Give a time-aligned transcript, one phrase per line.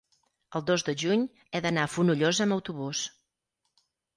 [0.59, 3.07] el dos de juny he d'anar a Fonollosa amb autobús.